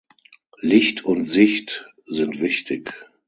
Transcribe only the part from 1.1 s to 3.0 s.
Sicht sind wichtig.